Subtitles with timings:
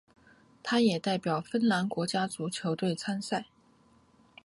[0.63, 3.45] 他也代表芬兰国家足球队参赛。